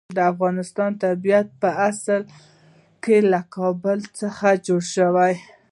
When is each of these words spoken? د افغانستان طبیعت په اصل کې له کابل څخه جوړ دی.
د 0.15 0.19
افغانستان 0.31 0.91
طبیعت 1.03 1.47
په 1.61 1.69
اصل 1.89 2.21
کې 3.03 3.17
له 3.31 3.39
کابل 3.55 3.99
څخه 4.19 4.47
جوړ 4.65 4.83
دی. 5.17 5.33